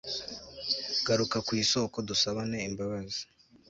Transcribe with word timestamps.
garuka 1.05 1.37
ku 1.45 1.51
isoko 1.63 1.97
dusabane 2.09 2.57
imbabazi 2.69 3.21